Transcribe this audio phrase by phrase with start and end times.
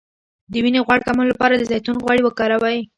[0.51, 2.79] د وینې غوړ کمولو لپاره د زیتون غوړي وکاروئ